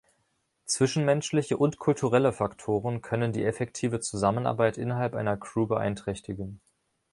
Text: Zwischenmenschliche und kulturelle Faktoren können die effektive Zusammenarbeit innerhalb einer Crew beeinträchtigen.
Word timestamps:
Zwischenmenschliche 0.65 1.57
und 1.57 1.77
kulturelle 1.77 2.33
Faktoren 2.33 3.03
können 3.03 3.33
die 3.33 3.45
effektive 3.45 3.99
Zusammenarbeit 3.99 4.79
innerhalb 4.79 5.13
einer 5.13 5.37
Crew 5.37 5.67
beeinträchtigen. 5.67 6.59